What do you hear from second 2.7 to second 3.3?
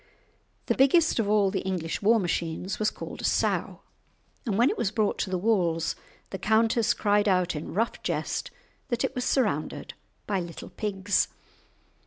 was called a